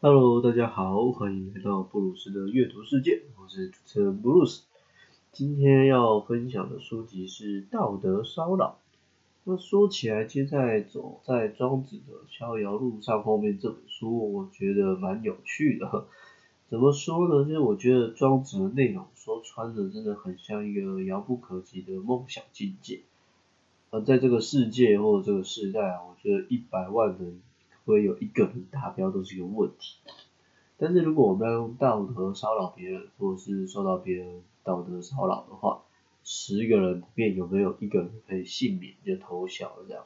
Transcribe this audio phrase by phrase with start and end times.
[0.00, 4.62] Hello，大家好，欢迎来到布鲁斯的阅读世界，我是主持人布鲁斯。
[5.32, 8.78] 今天要分享的书籍是《道德骚扰》。
[9.42, 16.06] 那说起来，接在走在庄子的逍遥路上后面这本书，我觉得蛮有趣的。
[16.68, 17.44] 怎么说呢？
[17.44, 23.00] 就是我觉得庄子的内容说穿了，真的很像一个遥不可及的梦想境界。
[23.90, 27.40] 而在这个世界或者这个时代啊，我觉得一百万人
[27.88, 29.96] 会有一个人达标都是一个问题。
[30.76, 35.82] 但是如果我们要用道德骚扰别人，或者是受到别人道德骚扰的话，
[36.22, 40.04] 十个人里面有没有一个人可以幸免就投降了这样？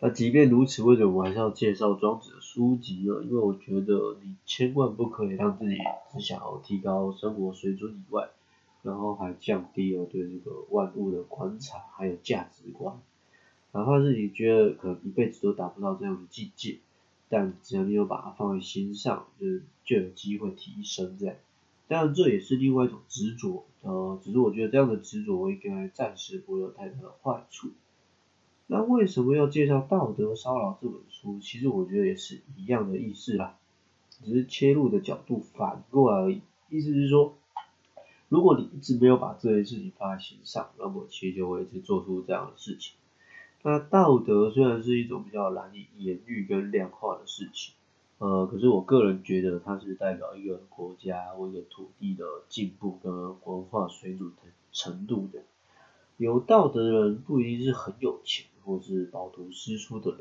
[0.00, 3.22] 那即便如此，为什么我还是要介绍庄子的书籍呢？
[3.24, 5.76] 因为我觉得你千万不可以让自己
[6.12, 8.28] 只想要提高生活水准以外，
[8.82, 13.00] 然后还降低了对这个万物的观察还有价值观。
[13.72, 16.78] 哪怕是你觉得可能一辈子都达不到这样的境界，
[17.28, 19.46] 但只要你有把它放在心上，就
[19.84, 21.36] 就有机会提升这样。
[21.88, 27.70] 当然这也是另外一种执着，呃，只是我觉得这样的执着应该暂时不会有太大的坏处。
[28.66, 31.38] 那为什么要介绍《道德骚扰》这本书？
[31.40, 33.58] 其实我觉得也是一样的意思啦，
[34.22, 36.40] 只是切入的角度反过来而已。
[36.70, 37.36] 意思是说，
[38.28, 42.94] 如果你一直没有把这件事情放在心上，那么其实就会一直做出这样的事情。
[43.64, 47.74] 那道德虽然是一种比较难以言喻跟量化的事情，
[48.18, 53.12] 呃，可是我个人觉得它是代表一个国家或一个土地的进步跟
[53.44, 55.42] 文化水准的程度的。
[56.16, 60.20] 有道德的人不一定是很有钱或是饱读诗书的人，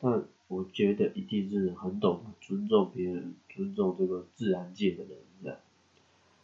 [0.00, 5.58] 但我觉得一定是很懂尊重别人、尊重这个自然界的人的。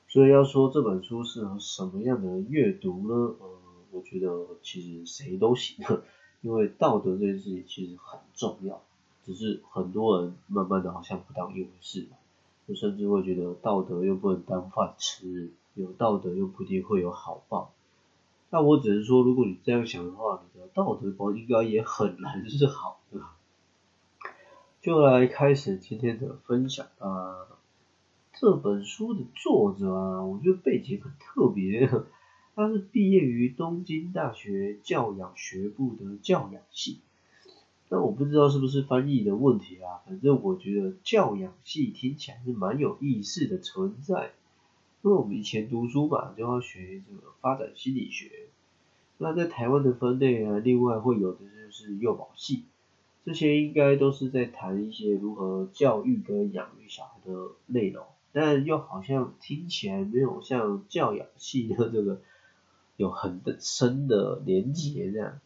[0.09, 3.15] 所以要说这本书适合什么样的人阅读呢？
[3.41, 3.59] 呃，
[3.93, 5.85] 我觉得其实谁都行，
[6.43, 8.83] 因为道德这件事情其实很重要，
[9.25, 12.07] 只是很多人慢慢的好像不当一回事，
[12.69, 17.73] 就甚至会觉得道德又不能当饭吃，有道德又不一定会有好报。
[18.51, 23.21] 那我只是说，如果你这样想的话，你的道德观应该也很难是好的。
[24.83, 27.47] 就来开始今天的分享啊。
[28.35, 31.89] 这本书的作者啊，我觉得背景很特别，
[32.55, 36.99] 他是毕业于东京大学教养学部的教养系。
[37.89, 44.33] 那我不知道是不是翻译的问题啊，反正我觉得教养系听起来是蛮有意思的存在。
[45.03, 48.31] 因为我们以前读书嘛，就要学这个发展心理学。
[49.19, 52.65] 那在台湾的分类啊，另外会有的就是幼保系，
[53.25, 57.33] 这些应该都是在谈一些如何教育跟养育小孩的
[57.67, 62.21] 内容，但又好像听起来没有像教养系的这个
[62.97, 65.41] 有很深的连结这样。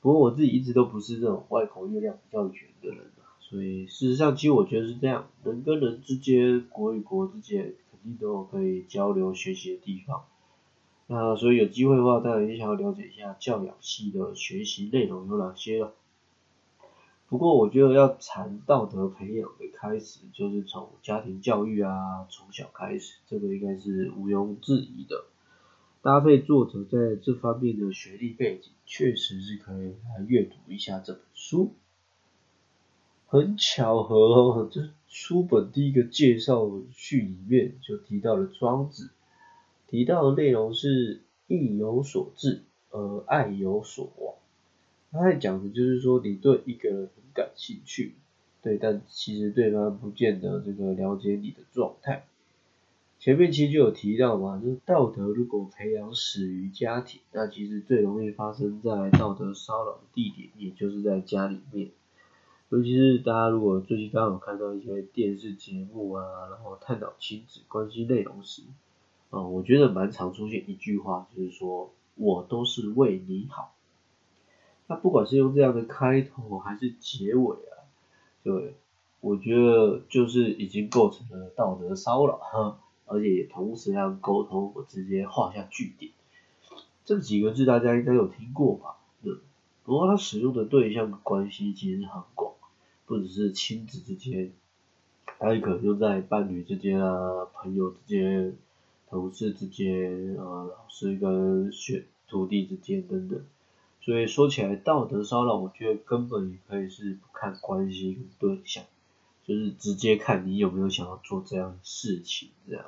[0.00, 8.16] 不过我自己一直都不是这种外国月亮比较圆的人啊，所以事实上其实我觉得是这样，人跟人之间，国与国之间肯定。
[8.20, 10.24] 都有可以交流学习的地方，
[11.06, 15.94] 那所以有机会的话，当然也想要了解一下教养系的学习内容有哪些了。
[17.26, 25.24] 不过我觉得要谈道德培养的开始，就是从家庭教育啊，从小开始，这个应该是毋庸置疑的。
[26.04, 31.72] 搭配作者在这方面的学历背景，确实是可以来阅读一下这本书。
[33.26, 39.12] 很巧合哦，这书本第一个介绍序里面就提到了庄子，
[39.88, 42.60] 提到的内容是意有所至，
[42.90, 44.34] 而爱有所往。
[45.10, 48.12] 他在讲的就是说，你对一个人很感兴趣，
[48.60, 52.26] 对，但其实对方不见得这个了解你的状态。
[53.24, 61.88] 前面其实就有提到嘛，就是道德如果培养始于家庭，那其实最容易发生在道德骚扰的地点，也就是在家里面。
[62.68, 68.60] 尤其是大家如果最近刚好看到一些电视节目啊，然后探讨亲子关系内容时，
[69.30, 73.72] 啊，我觉得蛮常出现一句话，就是说我都是为你好。
[74.86, 77.88] 那不管是用这样的开头还是结尾啊，
[78.42, 78.74] 对，
[79.22, 86.12] 我觉得就是已经构成了道德骚扰，哈，而且也同时要沟通我直接画下句点。
[87.04, 88.96] 这几个字大家应该有听过吧？
[89.22, 89.38] 嗯，
[89.84, 92.52] 不过它使用的对象关系其实很广。
[93.06, 94.50] 不只是亲子之间，
[95.38, 98.56] 还可能就在伴侣之间啊、朋友之间、
[99.10, 103.38] 同事之间啊、老师跟学徒弟之间等等。
[104.00, 108.84] 所以说起来，道德骚扰，我觉得根本也可以是不看关系跟对象，
[109.44, 112.84] 就是直接看你有没有想要做这样的事情，这样，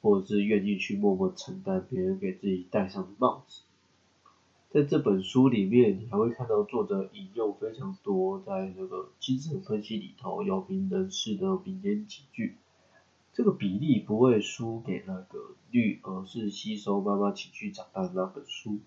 [0.00, 3.62] 或者是愿意去默默承担别人给自己戴上的帽子。
[4.70, 12.56] 在这本书里面，你还会看到作者引用非常多在这个精神分析里头有名人士的名言警句，
[13.32, 15.38] 这个比例不会输给那个
[15.72, 18.78] 《绿而是吸收妈妈情绪长大的那本书，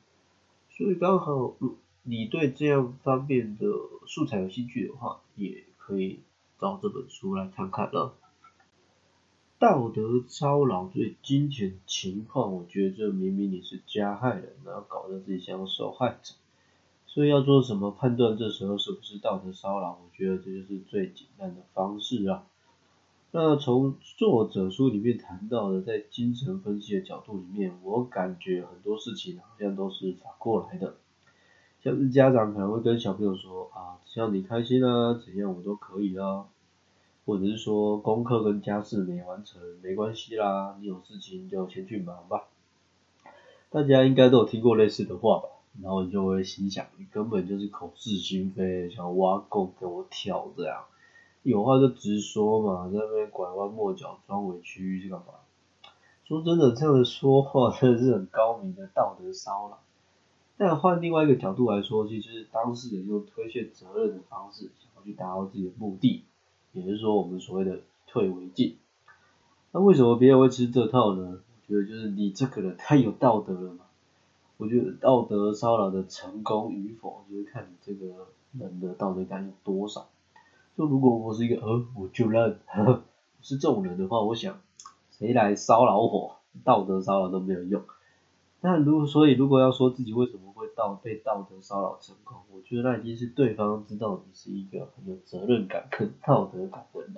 [0.72, 3.68] 所以刚好，如你对这样方面的
[4.08, 6.20] 素材有兴趣的话，也可以
[6.60, 8.16] 找这本书来看看了。
[9.60, 16.34] 道德骚扰对金钱情况，我觉得这明明你是加害人，然后搞得自己像受害者，
[17.06, 18.36] 所以要做什么判断？
[18.36, 19.92] 这时候是不是道德骚扰？
[20.04, 22.46] 我觉得这就是最简单的方式啊。
[23.32, 30.98] 那从作者书里面谈到的，在精神分析的角度里面，我感觉很多事情好像都是反过来的。
[31.84, 36.46] 像是家长可能会跟小朋友说啊，只要你开心啊，怎样我都可以啊。
[37.26, 42.46] 或者是说功课跟家事没完成没关系啦，你有事情就先去忙吧。
[43.70, 45.50] 大家应该都有听过类似的话吧？
[45.82, 50.86] 然后你就会心想，你根本就是口是心非，想挖沟给我挑这样。
[51.42, 55.34] 有话就直说嘛，在那边拐弯抹角装委屈是干嘛？
[56.26, 59.80] 说真的，这样的说话真的是很高明的道德骚扰。
[60.58, 66.24] 但换另外一个角度来说，其实就是当事人用推卸责任的方式，想要去达到自己的目的。
[66.74, 68.78] 也就是说，我们所谓的退为进。
[69.72, 71.40] 那为什么别人会吃这套呢？
[71.40, 73.86] 我觉得就是你这个人太有道德了嘛。
[74.58, 80.08] 我觉得道德骚扰的成功与否，就是看你这个人的道德感有多少。
[80.78, 82.60] 就如果我是一个呃，我就认，
[83.42, 84.62] 是这种人的话，我想
[85.12, 87.84] 谁来骚扰我，道德骚扰都没有用。
[88.66, 97.14] 那如果所以如果要说自己为什么会道被道德骚扰成功，我觉得那一定是对方知道你是一个很有责任感、跟道德感的人。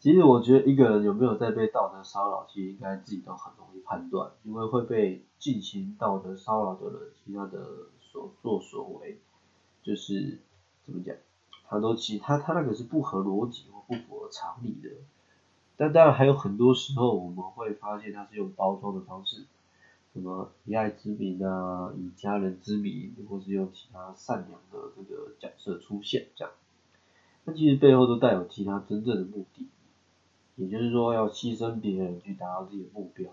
[0.00, 7.64] 其实我觉得一个人有没有在被道德骚扰，其实应该自己都很容易判断，因为会被进行道德骚扰的人，其他的
[8.00, 9.20] 所作所为，
[9.84, 10.40] 就是
[10.84, 11.14] 怎么讲，
[11.68, 14.90] 他都其他他那个是不合逻辑或不符合常理的。
[15.80, 19.46] 但当然还有很多时候，我们会发现他是用包装的方式，
[20.12, 26.52] 什么以爱之名啊，以家人之名，或是用其他善良的这个角色出现，这样，
[27.44, 29.68] 那其实背后都带有其他真正的目的，
[30.56, 33.30] 也就是说要牺牲别人去达到自己的目标。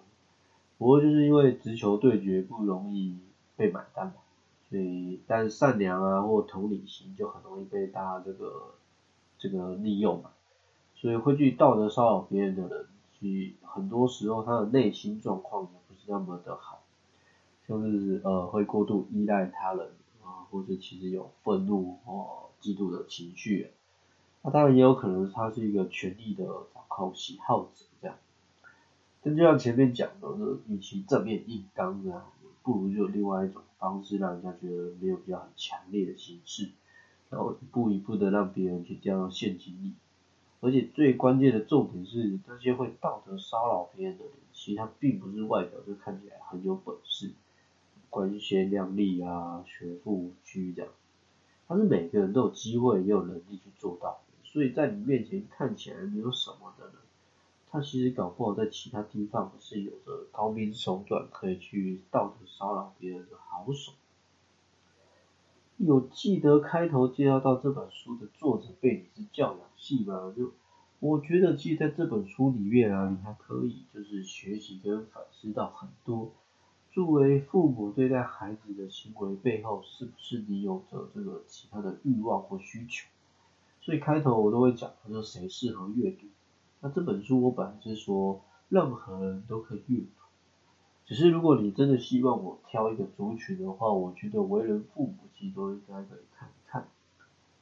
[0.78, 3.18] 不过就是因为直球对决不容易
[3.58, 4.14] 被买单嘛，
[4.70, 8.76] 所以但善良啊或同理心就很容易被大家这个
[9.38, 10.30] 这个利用嘛。
[11.00, 12.88] 所以会去道德骚扰别人的人，
[13.20, 16.82] 其很多时候他的内心状况也不是那么的好，
[17.68, 19.92] 像是呃会过度依赖他人
[20.24, 23.70] 啊，或者其实有愤怒或嫉妒的情绪，
[24.42, 28.18] 那当然也有可能他是一个权力的掌控喜好者这样。
[29.22, 30.28] 但就像前面讲的，
[30.68, 32.26] 与其正面硬刚这样，
[32.64, 36.72] 不如就另外一种方式，让人家觉得没有比较很强烈的形式，
[37.30, 39.94] 然后一步一步的让别人去掉到陷阱里。
[40.60, 47.32] 而且最关键的重点是，那些会道德骚扰别人的人，其实他并不是外表就看起来很有本事、
[48.10, 50.92] 光鲜亮丽啊、学富五车这样，
[51.68, 54.20] 他是每个人都有机会也有能力去做到。
[54.44, 56.96] 所以在你面前看起来没有什么的人，
[57.70, 63.92] 他其实搞不好在其他地方是有着高明手段可以去道德骚扰别人的好手。
[65.78, 70.34] 有记得开头介绍到这本书的作者背景是教养系吗？
[70.36, 70.52] 就
[71.00, 76.34] 我觉得，其实在这本书里面啊，你还可以就是学习跟反思到很多，
[76.92, 83.08] 作为父母对待孩子的行为背后，是不是你有着这个其他的欲望或需求？
[83.80, 86.26] 所以开头我都会讲，说谁适合阅读。
[86.82, 90.08] 那这本书我本来是说，任何人都可以阅读。
[91.08, 96.90] 只是如果你真的希望我挑一个族群的话，我觉得为人父母其实都应该可以看一看。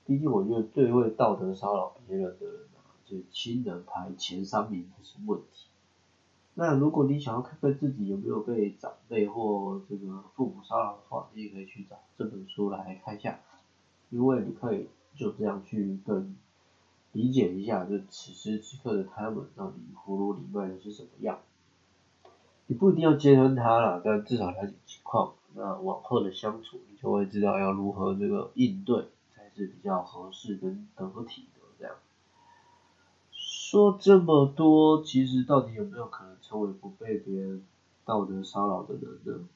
[0.03, 5.67] 毕竟我觉得最会道德骚扰别人的人啊，就亲人排前三名不是问题。
[6.55, 13.39] 那如果你想要看看自己有没有被长辈或这个父母骚扰的话，你也可以去找这本书来看一下，
[14.09, 16.35] 因为你可以就这样去跟
[17.11, 21.37] 理解一下，就此时此刻的他们到底葫芦里卖的是什么样。
[22.67, 25.33] 你不一定要接生他了，但至少了解情况。
[25.53, 31.95] 那往后的相处，你就会知道要如何这个应对才是比较合适跟得体的这样。
[33.31, 37.63] 说这么多，其实到底有没有可能成为不被别人
[38.03, 39.47] 道德骚扰的人呢？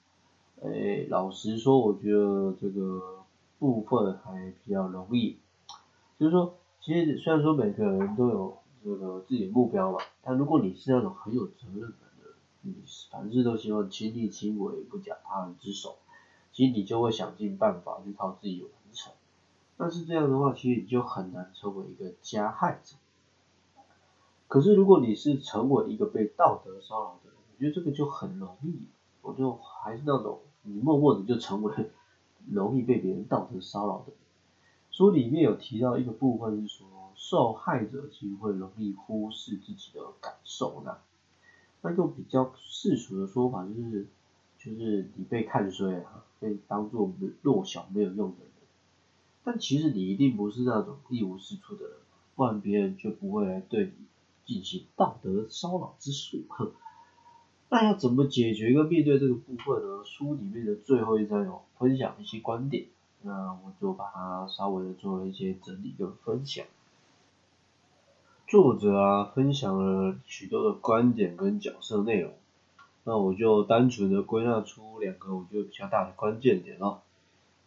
[0.62, 3.24] 哎，老实说，我觉得这个
[3.58, 5.38] 部分还比较容易。
[6.20, 12.09] 就是说，其实虽然说每个人都有这个自己的目标嘛，但如果你是那种很有责任的。
[13.12, 15.98] 凡事都希望亲力亲为，不假他人之手，
[16.52, 19.14] 其实你就会想尽办法去靠自己完成。
[19.78, 22.96] 但是这样的话，其实你就很难成为一个加害者。
[24.48, 28.80] 可是如果你是成为一个被道德骚扰的人，我觉得这个就很容易，
[29.22, 31.92] 我就还是那种你默默的就成为
[32.50, 34.16] 容易被别人道德骚扰的人。
[34.92, 40.98] 书里面有提到一个部分是说，受害者其实会容易忽视自己的感受那
[41.82, 44.08] 那用比较世俗的说法就是，
[44.58, 48.50] 就是你被看衰啊，被当做弱小没有用的人。
[49.44, 51.94] 但其实你一定不是那种一无是处的人，
[52.36, 53.92] 不然别人就不会来对你
[54.46, 56.44] 进行道德骚扰之术。
[57.70, 60.04] 那要怎么解决跟面对这个部分呢？
[60.04, 62.88] 书里面的最后一章有分享一些观点。
[63.22, 66.66] 那我就把它稍微的做一些整理跟分享。
[68.50, 72.34] 作者啊分享了许多的观点跟角色内容，
[73.04, 77.02] 那我就单纯的归纳出两个我觉得比较大的关键点哦。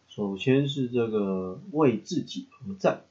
[0.09, 3.03] 首先是这个为自己而战，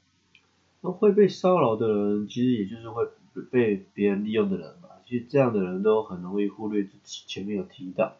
[0.81, 3.07] 那会被骚扰的人其实也就是会
[3.49, 8.13] 被别人利用的人嘛，其实这样的人都很容易忽略自己，前面有提到。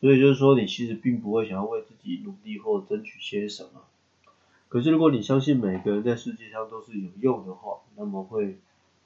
[0.00, 3.82] 所以就是说，你其实并不会想要为自己努力或争取些什么。
[4.70, 8.56] 可是如果你相信每个人在世界上都是有用的话，那么会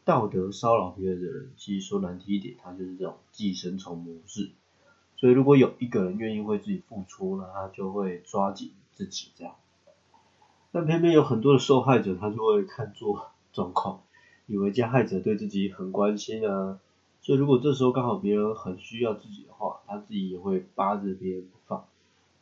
[0.05, 4.51] 道德骚扰别人的人，其实说难听一点，他就是这种寄生虫模式。
[5.17, 9.55] 所以如果有一个人愿意为自己付出，那他就会抓紧自己这样。
[10.73, 14.03] 但偏偏有很多的受害者，他就会看作状况，
[14.47, 16.81] 以为加害者对自己很关心啊。
[17.21, 21.85] 所以如果这时候刚好别人很需要自己的话，他自己也会扒着别人不放。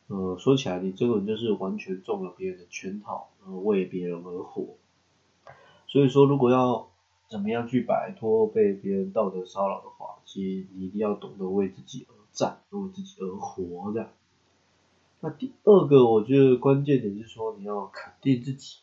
[0.07, 4.77] 呃，说起来，你这个人就是完全中了别人的圈套，呃，为别人而活。
[5.87, 6.90] 所以说，如果要
[7.31, 14.11] 怎么样去摆脱被别人道德骚扰的话，其实你一定要懂得为自己而战，为自己而活的。
[15.21, 18.79] 那第二个，我觉得关键点是说，你要肯定自己。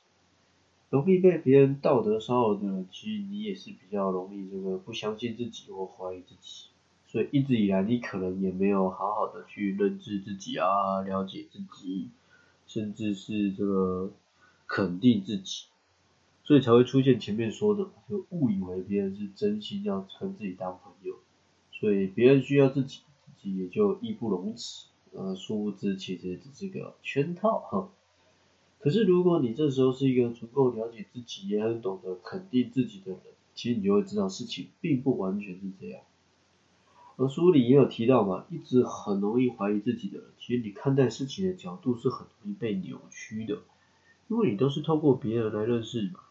[0.90, 6.68] 容易被别人道德骚扰的人，其实你也是比较容易这个不相信自己或怀疑自己，
[7.06, 12.08] 所以一直以来你可能也没有好好的去认知自己啊，了解自己，
[12.66, 14.10] 甚至是这个
[14.66, 15.66] 肯定自己，
[16.48, 21.16] 所以才会出现前面说的，就误以为别人是真心要跟自己当朋友，
[21.74, 27.90] 所以别人需要自己，自己也就义不容辞，呃，殊不知其实只是个圈套哈。
[28.80, 33.20] 可是如果你这时候是一个足够了解自己，也很懂得肯定自己的人，
[33.54, 36.00] 其实你就会知道事情并不完全是这样。
[37.18, 43.58] 而书里也有提到嘛，一直很容易怀疑自己的人，其实你看待事情的角度是很容易被扭曲的，
[44.30, 46.22] 因为你都是透过别人来认识嘛。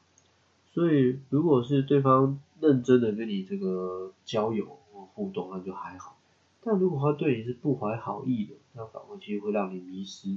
[0.77, 6.19] 所以如果是对方认真的跟你这个交友或互动，那就还好；
[6.63, 10.37] 但如果他对你是不怀好意的，那反而其实会让你迷失。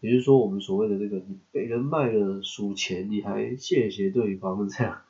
[0.00, 5.02] 也就是说，我们所谓的这个，你被人卖了数钱，你还谢谢对方这样。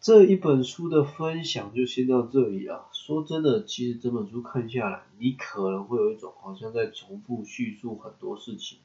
[0.00, 2.86] 这一本书的分享就先到这里啊。
[2.92, 8.78] 说真的，其实这本书看下来，你可能会有一种好像在重复叙述很多事情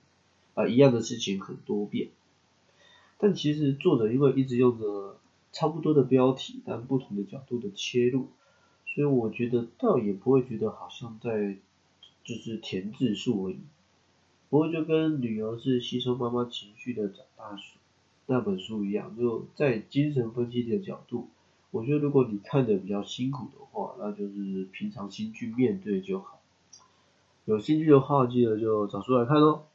[0.56, 2.10] 啊，一样的事情很多遍。
[3.18, 5.20] 但其实作者因为一直用着
[5.52, 8.28] 差不多的标题，但不同的角度的切入，
[8.86, 11.58] 所以我觉得倒也不会觉得好像在。
[12.28, 13.60] 就是填字数而已，
[14.50, 17.78] 不过就跟女儿是吸收妈妈情绪的长大书
[18.26, 21.30] 那本书一样，就在精神分析的角度，
[21.70, 26.42] 我觉得如果你看的比较辛苦的话，那就是平常心去面对就好。
[27.46, 29.66] 有兴趣的话，记得就找书来看喽。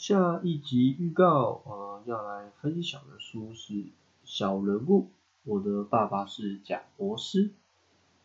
[0.00, 3.74] 下一集预告，呃，要来分享的书是
[4.24, 5.02] 《小人物》，
[5.44, 7.50] 我的爸爸是贾博士。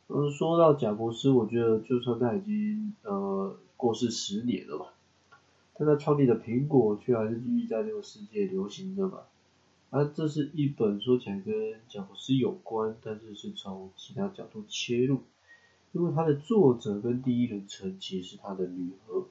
[0.07, 4.93] 嗯，说到贾博士，我觉得就算他已经呃过世十年了吧，
[5.77, 9.27] 但他创立的苹果却还是继续在这个世界流行着吧。
[9.89, 11.53] 而这是一本说起来跟
[11.89, 15.23] 贾博士有关，但是是从其他角度切入，
[15.91, 19.25] 因为他的作者跟第一人称其实是他的女儿。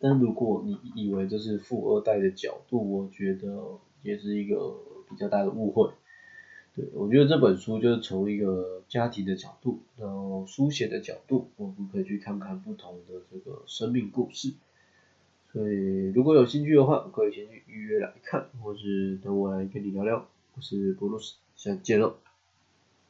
[0.00, 4.74] 但如果你以为这是富二代的角度，我觉得也是一个
[5.08, 5.90] 比较大的误会。
[6.74, 14.54] 对，我觉得这本书就是从一个家庭的角度，然后书写的角度，我们可以去看看不同的这个生命故事。
[15.52, 20.26] 所以如果有兴趣的话，可以先去预约来看，或是等我来跟你聊聊。
[20.54, 22.29] 我是布鲁斯，下次见喽。